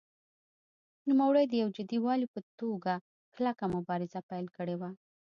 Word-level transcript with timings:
نوموړي 1.09 1.45
د 1.47 1.53
یو 1.61 1.69
جدي 1.77 1.99
والي 2.05 2.27
په 2.35 2.39
توګه 2.59 2.93
کلکه 3.35 3.63
مبارزه 3.75 4.19
پیل 4.29 4.45
کړې 4.57 4.75
وه. 4.81 4.89